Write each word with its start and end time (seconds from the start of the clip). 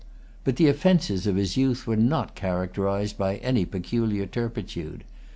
But 0.43 0.55
the 0.55 0.67
offences 0.67 1.27
of 1.27 1.35
his 1.35 1.57
youth 1.57 1.85
were 1.85 1.95
not 1.95 2.33
characterized 2.33 3.19
by 3.19 3.35
any 3.35 3.65
peculiar 3.65 4.25
turpitude. 4.25 5.03